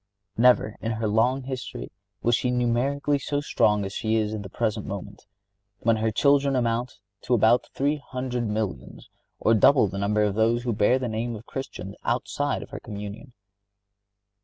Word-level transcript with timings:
Never, 0.35 0.77
in 0.81 0.93
her 0.93 1.07
long 1.07 1.43
history, 1.43 1.91
was 2.23 2.35
she 2.35 2.49
numerically 2.49 3.19
so 3.19 3.39
strong 3.39 3.85
as 3.85 3.93
she 3.93 4.15
is 4.15 4.33
at 4.33 4.41
the 4.41 4.49
present 4.49 4.87
moment, 4.87 5.27
when 5.81 5.97
her 5.97 6.09
children 6.09 6.55
amount 6.55 6.97
to 7.21 7.35
about 7.35 7.69
three 7.75 7.97
hundred 7.97 8.47
millions, 8.47 9.09
or 9.39 9.53
double 9.53 9.87
the 9.87 9.99
number 9.99 10.23
of 10.23 10.33
those 10.33 10.63
who 10.63 10.73
bear 10.73 10.97
the 10.97 11.07
name 11.07 11.35
of 11.35 11.45
Christians 11.45 11.93
outside 12.03 12.63
of 12.63 12.71
her 12.71 12.79
communion. 12.79 13.33